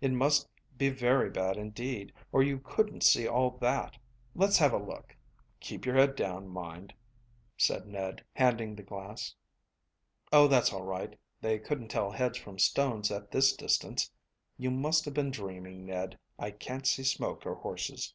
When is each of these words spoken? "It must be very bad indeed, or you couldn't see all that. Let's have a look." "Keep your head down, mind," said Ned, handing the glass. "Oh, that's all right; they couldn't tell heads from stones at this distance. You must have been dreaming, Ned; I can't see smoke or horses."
"It 0.00 0.10
must 0.10 0.48
be 0.78 0.88
very 0.88 1.28
bad 1.28 1.58
indeed, 1.58 2.10
or 2.32 2.42
you 2.42 2.60
couldn't 2.60 3.02
see 3.02 3.28
all 3.28 3.58
that. 3.58 3.98
Let's 4.34 4.56
have 4.56 4.72
a 4.72 4.78
look." 4.78 5.14
"Keep 5.60 5.84
your 5.84 5.96
head 5.96 6.16
down, 6.16 6.48
mind," 6.48 6.94
said 7.58 7.86
Ned, 7.86 8.24
handing 8.32 8.74
the 8.74 8.82
glass. 8.82 9.34
"Oh, 10.32 10.48
that's 10.48 10.72
all 10.72 10.84
right; 10.86 11.18
they 11.42 11.58
couldn't 11.58 11.88
tell 11.88 12.10
heads 12.12 12.38
from 12.38 12.58
stones 12.58 13.10
at 13.10 13.30
this 13.30 13.54
distance. 13.54 14.10
You 14.56 14.70
must 14.70 15.04
have 15.04 15.12
been 15.12 15.30
dreaming, 15.30 15.84
Ned; 15.84 16.18
I 16.38 16.52
can't 16.52 16.86
see 16.86 17.02
smoke 17.04 17.44
or 17.44 17.56
horses." 17.56 18.14